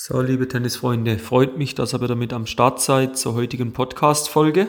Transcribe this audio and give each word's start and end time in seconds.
So, 0.00 0.20
liebe 0.20 0.46
Tennisfreunde, 0.46 1.18
freut 1.18 1.58
mich, 1.58 1.74
dass 1.74 1.92
ihr 1.92 2.00
wieder 2.00 2.14
mit 2.14 2.32
am 2.32 2.46
Start 2.46 2.80
seid 2.80 3.18
zur 3.18 3.34
heutigen 3.34 3.72
Podcast-Folge. 3.72 4.68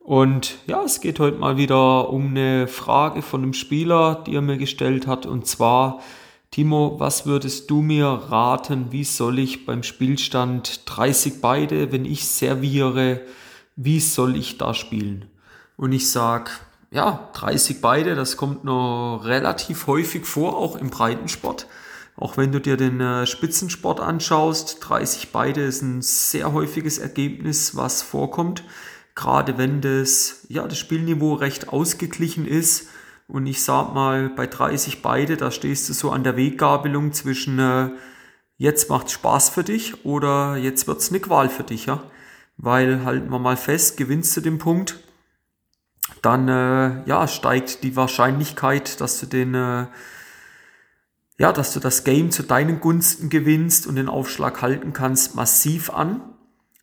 Und 0.00 0.56
ja, 0.66 0.82
es 0.82 1.00
geht 1.00 1.20
heute 1.20 1.38
mal 1.38 1.56
wieder 1.56 2.10
um 2.10 2.30
eine 2.30 2.66
Frage 2.66 3.22
von 3.22 3.44
einem 3.44 3.52
Spieler, 3.52 4.24
die 4.26 4.34
er 4.34 4.42
mir 4.42 4.58
gestellt 4.58 5.06
hat. 5.06 5.26
Und 5.26 5.46
zwar, 5.46 6.00
Timo, 6.50 6.96
was 6.98 7.24
würdest 7.24 7.70
du 7.70 7.82
mir 7.82 8.06
raten? 8.06 8.90
Wie 8.90 9.04
soll 9.04 9.38
ich 9.38 9.64
beim 9.64 9.84
Spielstand 9.84 10.80
30 10.86 11.40
beide, 11.40 11.92
wenn 11.92 12.04
ich 12.04 12.26
serviere, 12.26 13.20
wie 13.76 14.00
soll 14.00 14.34
ich 14.34 14.58
da 14.58 14.74
spielen? 14.74 15.26
Und 15.76 15.92
ich 15.92 16.10
sag, 16.10 16.50
ja, 16.90 17.28
30 17.34 17.80
beide, 17.80 18.16
das 18.16 18.36
kommt 18.36 18.64
noch 18.64 19.20
relativ 19.22 19.86
häufig 19.86 20.26
vor, 20.26 20.58
auch 20.58 20.74
im 20.74 20.90
Breitensport. 20.90 21.68
Auch 22.16 22.36
wenn 22.36 22.52
du 22.52 22.60
dir 22.60 22.76
den 22.76 23.00
äh, 23.00 23.26
Spitzensport 23.26 24.00
anschaust, 24.00 24.78
30 24.80 25.32
beide 25.32 25.62
ist 25.62 25.82
ein 25.82 26.00
sehr 26.00 26.52
häufiges 26.52 26.98
Ergebnis, 26.98 27.76
was 27.76 28.02
vorkommt. 28.02 28.62
Gerade 29.14 29.58
wenn 29.58 29.80
das, 29.80 30.46
ja, 30.48 30.66
das 30.66 30.78
Spielniveau 30.78 31.34
recht 31.34 31.68
ausgeglichen 31.68 32.46
ist. 32.46 32.88
Und 33.26 33.46
ich 33.46 33.62
sag 33.62 33.94
mal, 33.94 34.28
bei 34.28 34.46
30 34.46 35.02
beide, 35.02 35.36
da 35.36 35.50
stehst 35.50 35.88
du 35.88 35.92
so 35.92 36.10
an 36.10 36.24
der 36.24 36.36
Weggabelung 36.36 37.12
zwischen 37.12 37.58
äh, 37.58 37.90
jetzt 38.58 38.90
macht 38.90 39.10
Spaß 39.10 39.48
für 39.50 39.64
dich 39.64 40.04
oder 40.04 40.56
jetzt 40.56 40.86
wird's 40.86 41.10
eine 41.10 41.20
Qual 41.20 41.48
für 41.48 41.64
dich, 41.64 41.86
ja. 41.86 42.02
Weil 42.56 43.04
halten 43.04 43.30
wir 43.30 43.38
mal 43.40 43.56
fest, 43.56 43.96
gewinnst 43.96 44.36
du 44.36 44.40
den 44.40 44.58
Punkt, 44.58 45.00
dann 46.22 46.48
äh, 46.48 47.08
ja, 47.08 47.26
steigt 47.26 47.82
die 47.82 47.96
Wahrscheinlichkeit, 47.96 49.00
dass 49.00 49.18
du 49.18 49.26
den 49.26 49.54
äh, 49.54 49.86
ja, 51.38 51.52
dass 51.52 51.72
du 51.72 51.80
das 51.80 52.04
Game 52.04 52.30
zu 52.30 52.42
deinen 52.42 52.80
Gunsten 52.80 53.28
gewinnst 53.28 53.86
und 53.86 53.96
den 53.96 54.08
Aufschlag 54.08 54.62
halten 54.62 54.92
kannst, 54.92 55.34
massiv 55.34 55.90
an. 55.90 56.20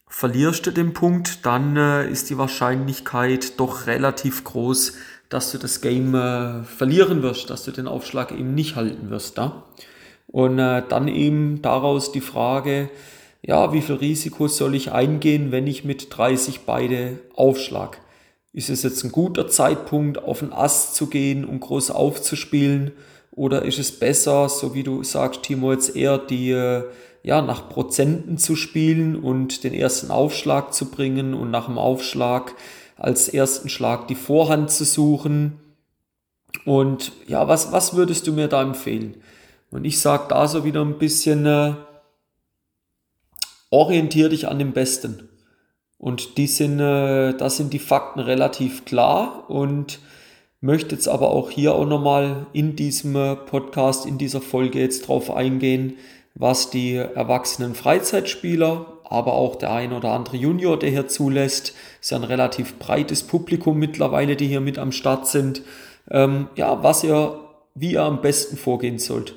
Verlierst 0.07 0.65
du 0.67 0.71
den 0.71 0.93
Punkt, 0.93 1.45
dann 1.45 1.77
äh, 1.77 2.09
ist 2.09 2.29
die 2.29 2.37
Wahrscheinlichkeit 2.37 3.59
doch 3.59 3.87
relativ 3.87 4.43
groß, 4.43 4.93
dass 5.29 5.51
du 5.51 5.57
das 5.57 5.79
Game 5.79 6.13
äh, 6.13 6.63
verlieren 6.63 7.23
wirst, 7.23 7.49
dass 7.49 7.63
du 7.63 7.71
den 7.71 7.87
Aufschlag 7.87 8.33
eben 8.33 8.53
nicht 8.53 8.75
halten 8.75 9.09
wirst. 9.09 9.37
Da. 9.37 9.63
Und 10.27 10.59
äh, 10.59 10.83
dann 10.87 11.07
eben 11.07 11.61
daraus 11.61 12.11
die 12.11 12.19
Frage, 12.19 12.89
ja, 13.41 13.71
wie 13.71 13.81
viel 13.81 13.95
Risiko 13.95 14.49
soll 14.49 14.75
ich 14.75 14.91
eingehen, 14.91 15.51
wenn 15.51 15.65
ich 15.65 15.85
mit 15.85 16.15
30 16.15 16.61
beide 16.65 17.19
aufschlag? 17.33 18.01
Ist 18.51 18.69
es 18.69 18.83
jetzt 18.83 19.03
ein 19.05 19.13
guter 19.13 19.47
Zeitpunkt, 19.47 20.21
auf 20.21 20.39
den 20.39 20.51
Ast 20.51 20.95
zu 20.95 21.07
gehen 21.07 21.45
und 21.45 21.61
groß 21.61 21.89
aufzuspielen? 21.91 22.91
Oder 23.31 23.63
ist 23.63 23.79
es 23.79 23.97
besser, 23.97 24.49
so 24.49 24.73
wie 24.73 24.83
du 24.83 25.03
sagst, 25.03 25.43
Timo, 25.43 25.71
jetzt 25.71 25.95
eher 25.95 26.17
die, 26.17 26.51
äh, 26.51 26.83
ja, 27.23 27.41
nach 27.41 27.69
Prozenten 27.69 28.37
zu 28.37 28.55
spielen 28.55 29.15
und 29.15 29.63
den 29.63 29.73
ersten 29.73 30.11
Aufschlag 30.11 30.73
zu 30.73 30.91
bringen 30.91 31.33
und 31.33 31.49
nach 31.49 31.65
dem 31.65 31.77
Aufschlag 31.77 32.53
als 32.97 33.29
ersten 33.29 33.69
Schlag 33.69 34.07
die 34.07 34.15
Vorhand 34.15 34.69
zu 34.69 34.83
suchen? 34.83 35.59
Und 36.65 37.13
ja, 37.27 37.47
was, 37.47 37.71
was 37.71 37.95
würdest 37.95 38.27
du 38.27 38.33
mir 38.33 38.47
da 38.47 38.61
empfehlen? 38.61 39.17
Und 39.71 39.85
ich 39.85 39.99
sage 39.99 40.25
da 40.27 40.47
so 40.47 40.65
wieder 40.65 40.81
ein 40.81 40.97
bisschen, 40.97 41.45
äh, 41.45 41.73
orientier 43.71 44.29
dich 44.29 44.47
an 44.47 44.59
dem 44.59 44.73
Besten. 44.73 45.29
Und 45.97 46.37
die 46.37 46.47
sind, 46.47 46.79
äh, 46.79 47.33
da 47.33 47.49
sind 47.49 47.73
die 47.73 47.79
Fakten 47.79 48.19
relativ 48.19 48.85
klar 48.85 49.49
und 49.49 49.99
möchte 50.61 50.95
jetzt 50.95 51.07
aber 51.07 51.31
auch 51.31 51.49
hier 51.49 51.73
auch 51.73 51.87
nochmal 51.87 52.45
in 52.53 52.75
diesem 52.75 53.15
äh, 53.15 53.35
Podcast, 53.35 54.05
in 54.05 54.17
dieser 54.17 54.41
Folge 54.41 54.79
jetzt 54.79 55.07
drauf 55.07 55.31
eingehen, 55.31 55.97
was 56.35 56.69
die 56.69 56.95
erwachsenen 56.95 57.75
Freizeitspieler, 57.75 58.85
aber 59.03 59.33
auch 59.33 59.57
der 59.57 59.73
ein 59.73 59.91
oder 59.91 60.11
andere 60.11 60.37
Junior, 60.37 60.79
der 60.79 60.91
hier 60.91 61.07
zulässt, 61.07 61.73
ist 61.99 62.11
ja 62.11 62.17
ein 62.17 62.23
relativ 62.23 62.79
breites 62.79 63.23
Publikum 63.23 63.77
mittlerweile, 63.77 64.35
die 64.35 64.47
hier 64.47 64.61
mit 64.61 64.77
am 64.77 64.91
Start 64.91 65.27
sind, 65.27 65.63
ähm, 66.09 66.47
ja, 66.55 66.81
was 66.83 67.03
ihr, 67.03 67.39
wie 67.75 67.93
ihr 67.93 68.03
am 68.03 68.21
besten 68.21 68.55
vorgehen 68.55 68.99
sollt. 68.99 69.35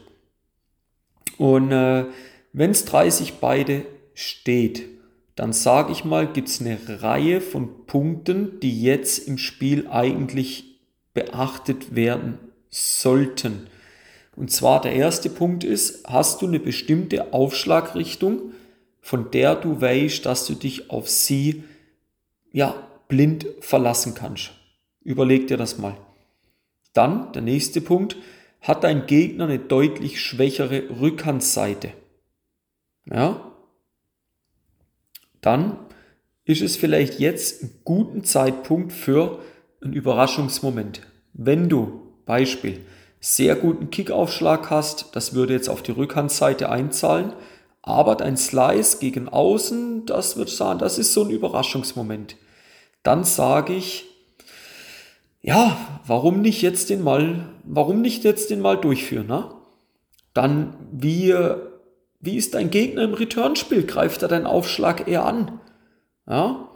Und 1.39 1.73
äh, 1.73 2.05
wenn 2.53 2.71
es 2.71 2.85
30 2.85 3.35
beide 3.41 3.85
steht, 4.13 4.85
dann 5.35 5.53
sage 5.53 5.91
ich 5.91 6.05
mal, 6.05 6.29
gibt 6.29 6.49
es 6.49 6.61
eine 6.61 6.79
Reihe 7.03 7.41
von 7.41 7.87
Punkten, 7.87 8.61
die 8.61 8.81
jetzt 8.81 9.27
im 9.27 9.39
Spiel 9.39 9.89
eigentlich 9.89 10.74
beachtet 11.15 11.95
werden 11.95 12.39
sollten. 12.71 13.69
Und 14.37 14.51
zwar 14.51 14.81
der 14.81 14.93
erste 14.93 15.31
Punkt 15.31 15.65
ist, 15.65 16.07
hast 16.07 16.43
du 16.43 16.47
eine 16.47 16.61
bestimmte 16.61 17.33
Aufschlagrichtung, 17.33 18.53
von 19.01 19.31
der 19.31 19.55
du 19.55 19.81
weißt, 19.81 20.27
dass 20.27 20.47
du 20.47 20.55
dich 20.55 20.91
auf 20.91 21.09
sie 21.09 21.65
ja 22.53 22.75
blind 23.09 23.47
verlassen 23.61 24.15
kannst. 24.15 24.51
Überleg 25.03 25.47
dir 25.47 25.57
das 25.57 25.79
mal. 25.79 25.97
Dann 26.95 27.33
der 27.33 27.43
nächste 27.43 27.81
Punkt, 27.81 28.17
hat 28.61 28.83
dein 28.83 29.07
Gegner 29.07 29.45
eine 29.45 29.59
deutlich 29.59 30.23
schwächere 30.23 30.89
Rückhandseite. 31.01 31.93
Ja? 33.05 33.53
Dann 35.43 35.79
ist 36.47 36.63
es 36.63 36.77
vielleicht 36.77 37.21
jetzt 37.21 37.63
ein 37.63 37.71
guter 37.85 38.23
Zeitpunkt 38.23 38.93
für 38.93 39.39
ein 39.85 39.93
Überraschungsmoment. 39.93 41.03
Wenn 41.33 41.69
du, 41.69 42.01
Beispiel, 42.27 42.81
sehr 43.21 43.57
guten 43.57 43.91
Kickaufschlag 43.91 44.71
hast, 44.71 45.15
das 45.17 45.35
würde 45.35 45.55
jetzt 45.55 45.69
auf 45.69 45.83
die 45.83 45.93
Rückhandseite 45.93 46.69
einzahlen, 46.69 47.33
aber 47.83 48.17
dein 48.17 48.37
Slice 48.37 48.99
gegen 48.99 49.29
außen, 49.29 50.07
das 50.07 50.37
wird 50.37 50.49
sagen, 50.49 50.79
das 50.79 50.99
ist 50.99 51.13
so 51.13 51.25
ein 51.25 51.31
Überraschungsmoment. 51.31 52.37
Dann 53.03 53.25
sage 53.25 53.75
ich, 53.75 54.07
ja, 55.43 55.77
warum 56.07 56.41
nicht 56.41 56.63
jetzt 56.63 56.89
den 56.89 57.03
mal, 57.03 57.51
warum 57.65 58.01
nicht 58.01 58.25
jetzt 58.25 58.51
den 58.51 58.61
mal 58.61 58.79
durchführen, 58.79 59.27
ne? 59.27 59.51
Dann, 60.33 60.75
wie, 60.91 61.35
wie 62.21 62.37
ist 62.37 62.55
dein 62.55 62.71
Gegner 62.71 63.03
im 63.03 63.15
Returnspiel? 63.15 63.85
Greift 63.85 64.23
er 64.23 64.29
deinen 64.29 64.47
Aufschlag 64.47 65.07
eher 65.07 65.25
an? 65.25 65.61
Ja? 66.29 66.71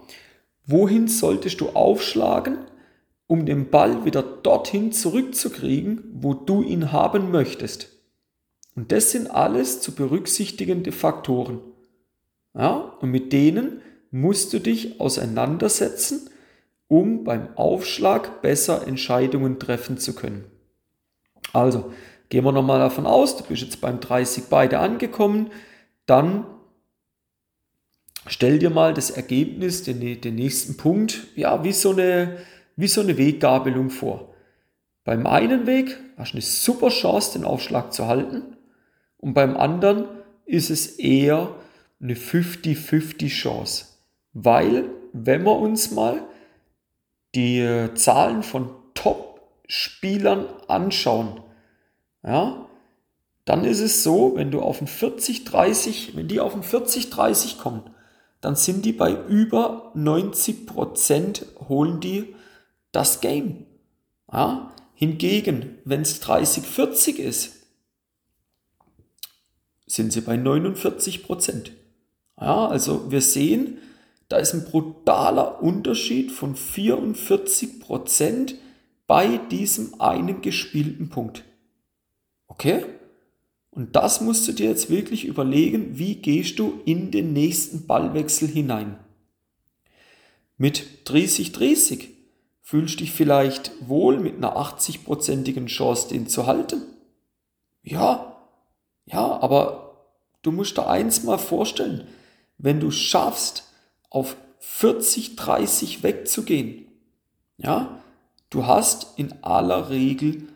Wohin 0.65 1.07
solltest 1.07 1.59
du 1.59 1.69
aufschlagen? 1.69 2.59
Um 3.29 3.45
den 3.45 3.69
Ball 3.69 4.05
wieder 4.05 4.23
dorthin 4.23 4.91
zurückzukriegen, 4.91 6.03
wo 6.13 6.33
du 6.33 6.63
ihn 6.63 6.91
haben 6.91 7.29
möchtest. 7.29 7.89
Und 8.75 8.91
das 8.91 9.11
sind 9.11 9.29
alles 9.29 9.81
zu 9.81 9.93
berücksichtigende 9.93 10.91
Faktoren. 10.91 11.59
Ja, 12.55 12.71
und 12.99 13.11
mit 13.11 13.31
denen 13.31 13.81
musst 14.09 14.51
du 14.51 14.59
dich 14.59 14.99
auseinandersetzen, 14.99 16.31
um 16.87 17.23
beim 17.23 17.55
Aufschlag 17.55 18.41
besser 18.41 18.87
Entscheidungen 18.87 19.59
treffen 19.59 19.99
zu 19.99 20.15
können. 20.15 20.45
Also, 21.53 21.93
gehen 22.29 22.43
wir 22.43 22.51
nochmal 22.51 22.79
davon 22.79 23.05
aus, 23.05 23.37
du 23.37 23.43
bist 23.43 23.61
jetzt 23.61 23.79
beim 23.79 23.99
30 23.99 24.45
beide 24.49 24.79
angekommen, 24.79 25.51
dann 26.07 26.47
stell 28.25 28.57
dir 28.57 28.71
mal 28.71 28.95
das 28.95 29.11
Ergebnis, 29.11 29.83
den, 29.83 30.19
den 30.19 30.35
nächsten 30.35 30.77
Punkt, 30.77 31.27
ja, 31.35 31.63
wie 31.63 31.73
so 31.73 31.91
eine, 31.91 32.39
wie 32.79 32.87
so 32.87 33.01
eine 33.01 33.17
Weggabelung 33.17 33.89
vor. 33.89 34.33
Beim 35.03 35.27
einen 35.27 35.67
Weg 35.67 35.97
hast 36.15 36.31
du 36.31 36.37
eine 36.37 36.41
super 36.41 36.87
Chance, 36.87 37.37
den 37.37 37.45
Aufschlag 37.45 37.91
zu 37.91 38.07
halten 38.07 38.55
und 39.17 39.33
beim 39.33 39.57
anderen 39.57 40.05
ist 40.45 40.69
es 40.69 40.97
eher 40.97 41.55
eine 42.01 42.13
50-50 42.13 43.27
Chance. 43.27 43.85
Weil, 44.31 44.85
wenn 45.11 45.43
wir 45.43 45.57
uns 45.57 45.91
mal 45.91 46.23
die 47.35 47.59
äh, 47.59 47.93
Zahlen 47.95 48.43
von 48.43 48.69
Top-Spielern 48.93 50.45
anschauen, 50.69 51.41
ja, 52.23 52.65
dann 53.43 53.65
ist 53.65 53.81
es 53.81 54.03
so, 54.03 54.37
wenn 54.37 54.51
du 54.51 54.61
auf 54.61 54.79
ein 54.79 54.87
40-30, 54.87 56.15
wenn 56.15 56.29
die 56.29 56.39
auf 56.39 56.55
ein 56.55 56.63
40-30 56.63 57.57
kommen, 57.57 57.89
dann 58.39 58.55
sind 58.55 58.85
die 58.85 58.93
bei 58.93 59.13
über 59.27 59.91
90 59.95 60.65
Prozent, 60.65 61.45
holen 61.67 61.99
die 61.99 62.35
das 62.91 63.21
Game. 63.21 63.65
Ja? 64.31 64.73
Hingegen, 64.93 65.77
wenn 65.85 66.01
es 66.01 66.21
30-40 66.21 67.15
ist, 67.17 67.55
sind 69.85 70.13
sie 70.13 70.21
bei 70.21 70.37
49 70.37 71.23
Prozent. 71.23 71.71
Ja, 72.39 72.67
also 72.67 73.11
wir 73.11 73.21
sehen, 73.21 73.79
da 74.29 74.37
ist 74.37 74.53
ein 74.53 74.65
brutaler 74.65 75.61
Unterschied 75.63 76.31
von 76.31 76.55
44 76.55 77.79
Prozent 77.79 78.55
bei 79.07 79.37
diesem 79.37 79.99
einen 79.99 80.41
gespielten 80.41 81.09
Punkt. 81.09 81.43
Okay? 82.47 82.85
Und 83.71 83.95
das 83.95 84.21
musst 84.21 84.47
du 84.47 84.51
dir 84.51 84.69
jetzt 84.69 84.89
wirklich 84.89 85.25
überlegen, 85.25 85.97
wie 85.97 86.15
gehst 86.15 86.59
du 86.59 86.81
in 86.85 87.11
den 87.11 87.33
nächsten 87.33 87.87
Ballwechsel 87.87 88.47
hinein. 88.47 88.99
Mit 90.57 90.85
30-30 91.05 92.18
Fühlst 92.69 92.99
dich 92.99 93.11
vielleicht 93.11 93.71
wohl 93.87 94.19
mit 94.19 94.35
einer 94.35 94.55
80-prozentigen 94.55 95.65
Chance, 95.65 96.09
den 96.09 96.27
zu 96.27 96.45
halten? 96.45 96.83
Ja, 97.81 98.35
ja, 99.05 99.41
aber 99.41 100.05
du 100.43 100.51
musst 100.51 100.77
dir 100.77 100.87
eins 100.87 101.23
mal 101.23 101.39
vorstellen, 101.39 102.07
wenn 102.59 102.79
du 102.79 102.91
schaffst, 102.91 103.63
auf 104.11 104.37
40, 104.59 105.35
30 105.35 106.03
wegzugehen, 106.03 106.85
ja, 107.57 108.03
du 108.51 108.67
hast 108.67 109.17
in 109.17 109.33
aller 109.41 109.89
Regel 109.89 110.47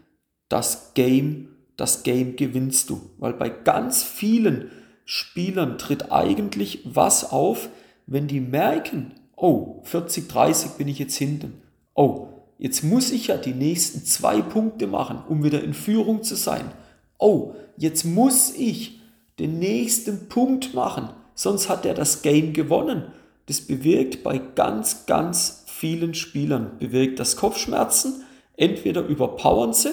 das 0.50 0.94
Game, 0.94 1.48
das 1.77 2.04
Game 2.04 2.36
gewinnst 2.36 2.92
du, 2.92 3.09
weil 3.18 3.33
bei 3.33 3.50
ganz 3.50 4.04
vielen 4.04 4.69
Spielern 5.04 5.80
tritt 5.80 6.12
eigentlich 6.12 6.81
was 6.86 7.31
auf, 7.31 7.69
wenn 8.06 8.27
die 8.27 8.39
merken, 8.39 9.16
oh, 9.36 9.81
40, 9.86 10.30
30 10.30 10.71
bin 10.74 10.88
ich 10.88 11.00
jetzt 11.00 11.16
hinten. 11.16 11.62
Oh, 11.94 12.28
jetzt 12.57 12.84
muss 12.84 13.12
ich 13.12 13.28
ja 13.28 13.38
die 13.38 13.54
nächsten 13.54 14.06
zwei 14.06 14.42
Punkte 14.42 14.88
machen, 14.88 15.19
um 15.28 15.44
wieder 15.44 15.63
in 15.63 15.74
Führung 15.74 16.24
zu 16.24 16.36
sein. 16.36 16.72
Oh, 17.18 17.54
jetzt 17.78 18.04
muss 18.04 18.54
ich 18.56 19.00
den 19.40 19.60
nächsten 19.60 20.28
Punkt 20.28 20.74
machen, 20.74 21.10
sonst 21.36 21.69
hat 21.69 21.86
er 21.86 21.94
das 21.94 22.22
Game 22.22 22.54
gewonnen. 22.54 23.12
Das 23.45 23.62
bewirkt 23.62 24.24
bei 24.24 24.38
ganz, 24.38 25.06
ganz 25.06 25.66
vielen 25.68 26.13
Spielern, 26.13 26.78
bewirkt 26.80 27.19
das 27.19 27.36
Kopfschmerzen. 27.36 28.24
Entweder 28.56 29.06
überpowern 29.06 29.74
sie 29.74 29.92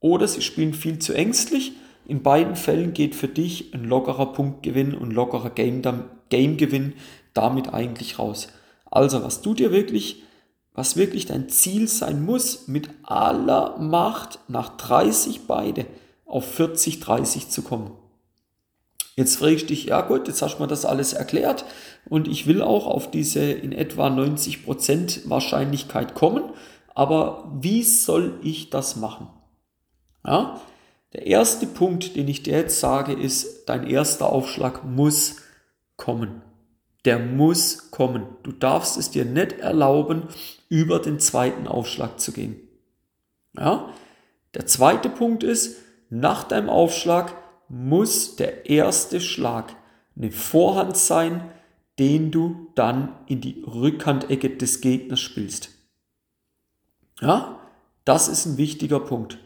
oder 0.00 0.26
sie 0.26 0.42
spielen 0.42 0.74
viel 0.74 0.98
zu 0.98 1.12
ängstlich. 1.12 1.72
In 2.06 2.22
beiden 2.22 2.56
Fällen 2.56 2.92
geht 2.94 3.14
für 3.14 3.28
dich 3.28 3.72
ein 3.74 3.84
lockerer 3.84 4.32
Punktgewinn 4.32 4.94
und 4.94 5.12
lockerer 5.12 5.50
Game-Gewinn 5.50 6.94
damit 7.34 7.72
eigentlich 7.72 8.18
raus. 8.18 8.48
Also, 8.90 9.22
was 9.22 9.42
du 9.42 9.54
dir 9.54 9.70
wirklich, 9.70 10.22
was 10.74 10.96
wirklich 10.96 11.26
dein 11.26 11.48
Ziel 11.48 11.88
sein 11.88 12.24
muss, 12.24 12.68
mit 12.68 12.88
aller 13.02 13.78
Macht 13.78 14.38
nach 14.48 14.76
30 14.76 15.46
beide 15.46 15.86
auf 16.24 16.44
40, 16.54 17.00
30 17.00 17.48
zu 17.48 17.62
kommen. 17.62 17.92
Jetzt 19.16 19.36
fragst 19.36 19.64
du 19.64 19.66
dich, 19.66 19.84
ja 19.84 20.00
gut, 20.00 20.28
jetzt 20.28 20.40
hast 20.40 20.56
du 20.56 20.62
mir 20.62 20.68
das 20.68 20.84
alles 20.84 21.12
erklärt 21.12 21.64
und 22.08 22.28
ich 22.28 22.46
will 22.46 22.62
auch 22.62 22.86
auf 22.86 23.10
diese 23.10 23.40
in 23.40 23.72
etwa 23.72 24.06
90% 24.06 25.28
Wahrscheinlichkeit 25.28 26.14
kommen, 26.14 26.44
aber 26.94 27.50
wie 27.60 27.82
soll 27.82 28.38
ich 28.42 28.70
das 28.70 28.96
machen? 28.96 29.28
Ja, 30.24 30.60
der 31.12 31.26
erste 31.26 31.66
Punkt, 31.66 32.14
den 32.14 32.28
ich 32.28 32.44
dir 32.44 32.56
jetzt 32.56 32.78
sage, 32.78 33.12
ist, 33.12 33.68
dein 33.68 33.86
erster 33.86 34.30
Aufschlag 34.30 34.84
muss 34.84 35.36
kommen. 35.96 36.42
Der 37.04 37.18
muss 37.18 37.90
kommen. 37.90 38.26
Du 38.42 38.52
darfst 38.52 38.96
es 38.96 39.10
dir 39.10 39.24
nicht 39.24 39.58
erlauben, 39.58 40.28
über 40.70 41.00
den 41.00 41.20
zweiten 41.20 41.66
Aufschlag 41.66 42.18
zu 42.18 42.32
gehen. 42.32 42.56
Ja? 43.54 43.92
Der 44.54 44.66
zweite 44.66 45.10
Punkt 45.10 45.42
ist, 45.42 45.76
nach 46.08 46.44
deinem 46.44 46.70
Aufschlag 46.70 47.34
muss 47.68 48.36
der 48.36 48.70
erste 48.70 49.20
Schlag 49.20 49.76
eine 50.16 50.30
Vorhand 50.30 50.96
sein, 50.96 51.50
den 51.98 52.30
du 52.30 52.68
dann 52.74 53.14
in 53.26 53.40
die 53.40 53.62
Rückhandecke 53.66 54.56
des 54.56 54.80
Gegners 54.80 55.20
spielst. 55.20 55.70
Ja, 57.20 57.60
das 58.04 58.28
ist 58.28 58.46
ein 58.46 58.56
wichtiger 58.56 59.00
Punkt. 59.00 59.38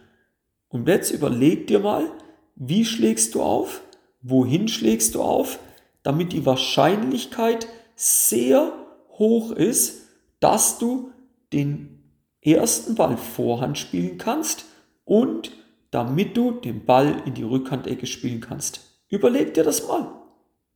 Und 0.69 0.89
jetzt 0.89 1.11
überleg 1.11 1.67
dir 1.67 1.81
mal, 1.81 2.07
wie 2.55 2.85
schlägst 2.85 3.35
du 3.35 3.43
auf, 3.43 3.83
wohin 4.23 4.69
schlägst 4.69 5.15
du 5.15 5.23
auf, 5.23 5.59
damit 6.03 6.33
die 6.33 6.47
Wahrscheinlichkeit 6.47 7.67
sehr 7.97 8.73
hoch 9.11 9.51
ist, 9.51 10.09
dass 10.41 10.79
du 10.79 11.11
den 11.55 12.03
ersten 12.41 12.95
Ball 12.95 13.17
Vorhand 13.17 13.79
spielen 13.79 14.19
kannst 14.19 14.67
und 15.05 15.53
damit 15.91 16.37
du 16.37 16.51
den 16.51 16.85
Ball 16.85 17.23
in 17.25 17.35
die 17.35 17.45
Rückhandecke 17.45 18.07
spielen 18.07 18.41
kannst. 18.41 18.81
Überleg 19.09 19.55
dir 19.55 19.65
das 19.65 19.87
mal. 19.87 20.09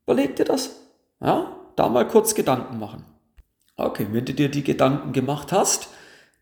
Überleg 0.06 0.36
dir 0.36 0.44
das. 0.44 0.80
Ja, 1.20 1.56
da 1.76 1.88
mal 1.88 2.06
kurz 2.06 2.34
Gedanken 2.34 2.78
machen. 2.78 3.04
Okay, 3.76 4.06
wenn 4.12 4.24
du 4.24 4.32
dir 4.32 4.48
die 4.48 4.62
Gedanken 4.62 5.12
gemacht 5.12 5.52
hast, 5.52 5.88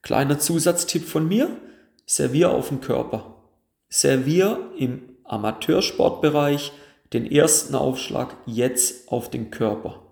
kleiner 0.03 0.39
Zusatztipp 0.39 1.05
von 1.05 1.27
mir, 1.27 1.57
servier 2.05 2.51
auf 2.51 2.69
den 2.69 2.81
Körper. 2.81 3.43
Servier 3.89 4.71
im 4.77 5.17
Amateursportbereich 5.25 6.73
den 7.13 7.31
ersten 7.31 7.75
Aufschlag 7.75 8.37
jetzt 8.47 9.11
auf 9.11 9.31
den 9.31 9.51
Körper. 9.51 10.03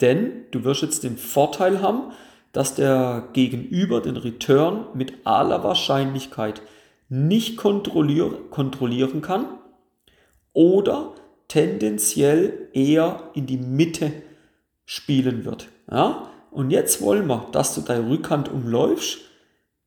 Denn 0.00 0.46
du 0.50 0.64
wirst 0.64 0.82
jetzt 0.82 1.04
den 1.04 1.18
Vorteil 1.18 1.82
haben, 1.82 2.12
dass 2.52 2.74
der 2.74 3.28
Gegenüber 3.32 4.00
den 4.00 4.16
Return 4.16 4.86
mit 4.94 5.26
aller 5.26 5.62
Wahrscheinlichkeit 5.62 6.62
nicht 7.08 7.56
kontrollier 7.56 8.30
kontrollieren 8.50 9.20
kann 9.20 9.46
oder 10.52 11.14
tendenziell 11.48 12.68
eher 12.72 13.30
in 13.34 13.46
die 13.46 13.56
Mitte 13.56 14.12
spielen 14.84 15.44
wird. 15.44 15.68
Ja? 15.90 16.28
Und 16.50 16.70
jetzt 16.70 17.02
wollen 17.02 17.26
wir, 17.26 17.46
dass 17.52 17.74
du 17.74 17.80
deine 17.80 18.08
Rückhand 18.08 18.48
umläufst, 18.48 19.18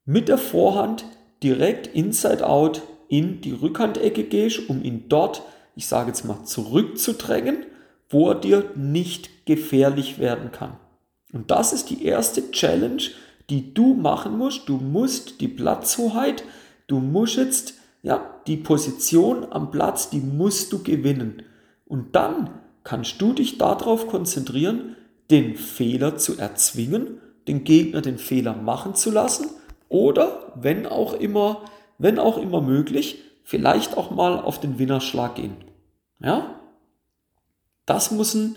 mit 0.06 0.28
der 0.28 0.38
Vorhand 0.38 1.06
direkt 1.42 1.88
inside 1.88 2.46
out 2.46 2.82
in 3.08 3.42
die 3.42 3.52
Rückhandecke 3.52 4.24
gehst, 4.24 4.70
um 4.70 4.84
ihn 4.84 5.06
dort, 5.08 5.44
ich 5.76 5.88
sage 5.88 6.10
jetzt 6.10 6.26
mal, 6.26 6.44
zurückzudrängen, 6.44 7.66
wo 8.10 8.30
er 8.30 8.36
dir 8.36 8.72
nicht 8.76 9.46
gefährlich 9.46 10.20
werden 10.20 10.52
kann. 10.52 10.78
Und 11.34 11.52
das 11.52 11.74
ist 11.74 11.90
die 11.90 12.06
erste 12.06 12.52
Challenge, 12.52 13.04
die 13.50 13.74
du 13.74 13.94
machen 13.94 14.38
musst. 14.38 14.70
Du 14.70 14.78
musst 14.78 15.42
die 15.42 15.50
Platzhoheit 15.50 16.46
Du 16.88 17.00
musst 17.00 17.38
jetzt, 17.38 17.76
ja, 18.02 18.24
die 18.48 18.58
Position 18.58 19.48
am 19.52 19.72
Platz, 19.72 20.10
die 20.10 20.20
musst 20.20 20.74
du 20.74 20.84
gewinnen. 20.84 21.44
Und 21.86 22.16
dann 22.16 22.50
kannst 22.84 23.22
du 23.22 23.34
dich 23.34 23.58
darauf 23.58 24.08
konzentrieren, 24.08 24.96
den 25.32 25.56
Fehler 25.56 26.18
zu 26.18 26.38
erzwingen, 26.38 27.20
den 27.48 27.64
Gegner 27.64 28.02
den 28.02 28.18
Fehler 28.18 28.54
machen 28.54 28.96
zu 28.96 29.10
lassen 29.12 29.50
oder, 29.90 30.54
wenn 30.56 30.86
auch 30.86 31.14
immer, 31.14 31.62
wenn 31.98 32.20
auch 32.20 32.38
immer 32.38 32.62
möglich, 32.62 33.20
vielleicht 33.44 33.98
auch 33.98 34.12
mal 34.12 34.40
auf 34.40 34.60
den 34.60 34.80
Winnerschlag 34.80 35.36
gehen. 35.36 35.56
Ja? 36.20 36.60
Das 37.86 38.12
muss 38.12 38.34
ein, 38.34 38.56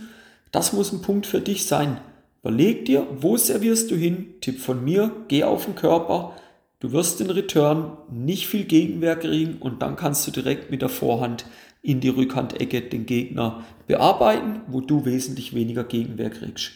das 0.50 0.72
muss 0.72 0.92
ein 0.92 1.02
Punkt 1.02 1.26
für 1.26 1.40
dich 1.40 1.66
sein. 1.66 1.98
Überleg 2.46 2.84
dir, 2.84 3.06
wo 3.20 3.36
servierst 3.36 3.90
du 3.90 3.96
hin? 3.96 4.34
Tipp 4.40 4.60
von 4.60 4.84
mir, 4.84 5.10
geh 5.26 5.42
auf 5.42 5.64
den 5.64 5.74
Körper, 5.74 6.36
Du 6.78 6.92
wirst 6.92 7.20
den 7.20 7.30
Return 7.30 7.96
nicht 8.10 8.46
viel 8.46 8.64
Gegenwehr 8.64 9.16
kriegen 9.16 9.56
und 9.60 9.80
dann 9.80 9.96
kannst 9.96 10.26
du 10.26 10.30
direkt 10.30 10.70
mit 10.70 10.82
der 10.82 10.90
Vorhand 10.90 11.46
in 11.80 12.00
die 12.00 12.10
Rückhandecke 12.10 12.82
den 12.82 13.06
Gegner 13.06 13.64
bearbeiten, 13.86 14.60
wo 14.66 14.80
du 14.80 15.04
wesentlich 15.04 15.54
weniger 15.54 15.84
Gegenwehr 15.84 16.30
kriegst. 16.30 16.72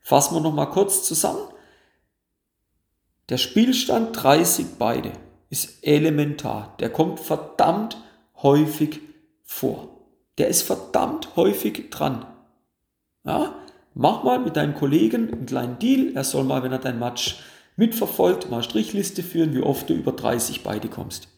Fassen 0.00 0.34
wir 0.34 0.40
nochmal 0.40 0.70
kurz 0.70 1.02
zusammen. 1.04 1.48
Der 3.28 3.36
Spielstand 3.36 4.22
30 4.22 4.66
beide 4.78 5.12
ist 5.50 5.86
elementar. 5.86 6.76
Der 6.80 6.90
kommt 6.90 7.20
verdammt 7.20 7.98
häufig 8.42 9.00
vor. 9.42 10.00
Der 10.38 10.48
ist 10.48 10.62
verdammt 10.62 11.36
häufig 11.36 11.90
dran. 11.90 12.26
Ja? 13.24 13.54
Mach 13.94 14.24
mal 14.24 14.40
mit 14.40 14.56
deinem 14.56 14.74
Kollegen 14.74 15.32
einen 15.32 15.46
kleinen 15.46 15.78
Deal. 15.78 16.12
Er 16.14 16.24
soll 16.24 16.44
mal, 16.44 16.62
wenn 16.62 16.72
er 16.72 16.78
dein 16.78 16.98
Match 16.98 17.38
mitverfolgt, 17.76 18.50
mal 18.50 18.62
Strichliste 18.62 19.22
führen, 19.22 19.54
wie 19.54 19.62
oft 19.62 19.88
du 19.88 19.94
über 19.94 20.12
30 20.12 20.62
beide 20.62 20.88
kommst. 20.88 21.28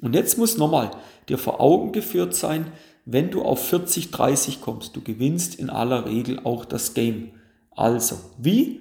Und 0.00 0.14
jetzt 0.14 0.36
muss 0.36 0.58
nochmal 0.58 0.90
dir 1.28 1.38
vor 1.38 1.60
Augen 1.60 1.92
geführt 1.92 2.34
sein, 2.34 2.66
wenn 3.04 3.30
du 3.30 3.42
auf 3.42 3.66
40, 3.68 4.10
30 4.10 4.60
kommst, 4.60 4.96
du 4.96 5.00
gewinnst 5.00 5.56
in 5.56 5.70
aller 5.70 6.06
Regel 6.06 6.40
auch 6.44 6.64
das 6.64 6.94
Game. 6.94 7.32
Also, 7.74 8.16
wie? 8.38 8.80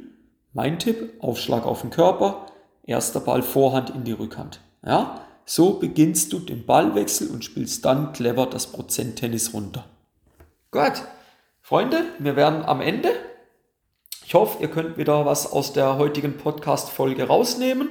Mein 0.54 0.80
Tipp, 0.80 1.14
Aufschlag 1.20 1.66
auf 1.66 1.82
den 1.82 1.92
Körper, 1.92 2.46
erster 2.84 3.20
Ball 3.20 3.42
Vorhand 3.42 3.90
in 3.92 4.04
die 4.04 4.12
Rückhand. 4.12 4.60
Ja, 4.86 5.22
so 5.46 5.74
beginnst 5.74 6.34
du 6.34 6.40
den 6.40 6.66
Ballwechsel 6.66 7.30
und 7.30 7.46
spielst 7.46 7.86
dann 7.86 8.14
clever 8.14 8.46
das 8.46 8.68
Prozent-Tennis 8.68 9.54
runter. 9.54 9.86
Gut, 10.72 11.04
Freunde, 11.62 12.04
wir 12.20 12.36
werden 12.36 12.64
am 12.64 12.82
Ende 12.82 13.12
ich 14.32 14.36
hoffe, 14.36 14.62
ihr 14.62 14.70
könnt 14.70 14.98
wieder 14.98 15.26
was 15.26 15.52
aus 15.52 15.74
der 15.74 15.98
heutigen 15.98 16.38
Podcast-Folge 16.38 17.28
rausnehmen. 17.28 17.90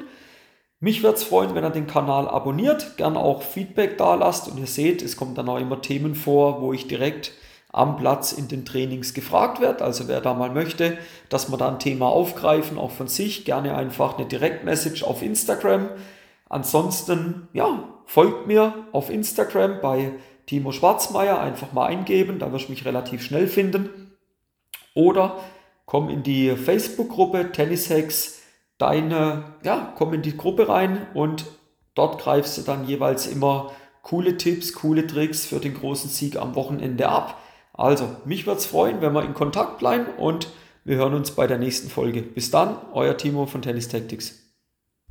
Mich 0.79 1.03
würde 1.03 1.19
es 1.19 1.23
freuen, 1.23 1.55
wenn 1.55 1.65
ihr 1.67 1.69
den 1.69 1.87
Kanal 1.87 2.27
abonniert, 2.27 2.97
gerne 2.97 3.19
auch 3.19 3.43
Feedback 3.43 3.99
da 3.99 4.15
lasst 4.15 4.49
und 4.49 4.57
ihr 4.57 4.67
seht, 4.67 5.03
es 5.03 5.19
kommen 5.19 5.35
dann 5.35 5.51
auch 5.51 5.59
immer 5.59 5.83
Themen 5.83 6.15
vor, 6.15 6.63
wo 6.63 6.73
ich 6.73 6.89
direkt 6.89 7.33
am 7.75 7.99
Platz 7.99 8.33
in 8.33 8.49
den 8.49 8.65
Trainings 8.65 9.13
gefragt 9.13 9.61
werde. 9.61 9.85
Also 9.85 10.09
wer 10.09 10.23
da 10.23 10.33
mal 10.33 10.49
möchte, 10.49 10.97
dass 11.29 11.51
wir 11.51 11.59
da 11.59 11.69
ein 11.69 11.79
Thema 11.79 12.09
aufgreifen, 12.09 12.79
auch 12.79 12.93
von 12.93 13.07
sich, 13.07 13.45
gerne 13.45 13.77
einfach 13.77 14.17
eine 14.17 14.27
Direktmessage 14.27 15.07
auf 15.07 15.21
Instagram. 15.21 15.91
Ansonsten, 16.49 17.49
ja, 17.53 17.85
folgt 18.07 18.47
mir 18.47 18.87
auf 18.93 19.11
Instagram 19.11 19.83
bei 19.83 20.13
Timo 20.51 20.73
Schwarzmeier, 20.73 21.41
einfach 21.41 21.73
mal 21.73 21.87
eingeben, 21.87 22.41
da 22.41 22.53
wirst 22.53 22.67
du 22.67 22.73
mich 22.73 22.85
relativ 22.85 23.23
schnell 23.23 23.47
finden. 23.47 24.17
Oder 24.95 25.37
komm 25.87 26.09
in 26.09 26.25
die 26.25 26.57
Facebook-Gruppe 26.57 27.53
Tennis 27.53 27.89
Hacks, 27.89 28.43
deine, 28.77 29.45
ja, 29.63 29.95
komm 29.97 30.13
in 30.13 30.23
die 30.23 30.37
Gruppe 30.37 30.69
rein 30.69 31.07
und 31.15 31.45
dort 31.95 32.21
greifst 32.21 32.59
du 32.59 32.63
dann 32.63 32.85
jeweils 32.89 33.29
immer 33.29 33.71
coole 34.03 34.39
Tipps, 34.39 34.73
coole 34.73 35.07
Tricks 35.07 35.47
für 35.47 35.61
den 35.61 35.75
großen 35.75 36.11
Sieg 36.11 36.35
am 36.35 36.57
Wochenende 36.57 37.09
ab. 37.09 37.41
Also, 37.73 38.09
mich 38.25 38.45
würde 38.45 38.59
es 38.59 38.67
freuen, 38.67 39.01
wenn 39.01 39.13
wir 39.13 39.25
in 39.25 39.35
Kontakt 39.35 39.79
bleiben 39.79 40.07
und 40.19 40.49
wir 40.83 40.97
hören 40.97 41.15
uns 41.15 41.31
bei 41.31 41.47
der 41.47 41.59
nächsten 41.59 41.89
Folge. 41.91 42.23
Bis 42.23 42.51
dann, 42.51 42.77
euer 42.93 43.17
Timo 43.17 43.47
von 43.47 43.63
Tennis 43.63 43.87
Tactics. 43.87 44.50